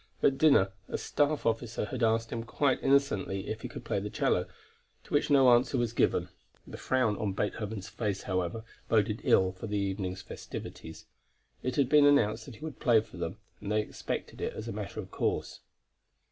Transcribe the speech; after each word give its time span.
At 0.23 0.39
dinner, 0.39 0.71
a 0.89 0.97
staff 0.97 1.45
officer 1.45 1.85
had 1.85 2.01
asked 2.01 2.31
him 2.31 2.43
quite 2.43 2.81
innocently 2.81 3.49
if 3.49 3.61
he 3.61 3.67
could 3.67 3.85
play 3.85 3.99
the 3.99 4.09
cello, 4.09 4.47
to 5.03 5.13
which 5.13 5.29
no 5.29 5.51
answer 5.53 5.77
was 5.77 5.93
given; 5.93 6.29
the 6.65 6.79
frown 6.79 7.15
on 7.19 7.33
Beethoven's 7.33 7.87
face, 7.87 8.23
however, 8.23 8.63
boded 8.89 9.21
ill 9.23 9.51
for 9.51 9.67
the 9.67 9.77
evening's 9.77 10.23
festivities. 10.23 11.05
It 11.61 11.75
had 11.75 11.87
been 11.87 12.07
announced 12.07 12.47
that 12.47 12.55
he 12.55 12.65
would 12.65 12.79
play 12.79 12.99
for 13.01 13.17
them, 13.17 13.37
and 13.59 13.71
they 13.71 13.81
expected 13.81 14.41
it 14.41 14.53
as 14.53 14.67
a 14.67 14.71
matter 14.73 14.99
of 14.99 15.11
course. 15.11 15.59